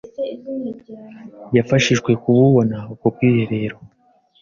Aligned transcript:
yafashijwe 1.57 2.11
kububona 2.23 2.77
ubwo 2.91 3.07
bwiherero 3.13 3.77